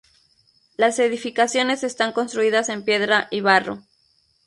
[0.77, 3.83] Las edificaciones están construidas en piedra y barro.